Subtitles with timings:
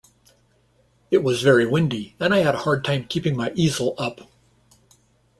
[1.11, 4.21] It was very windy and I had a hard time keeping my easel up.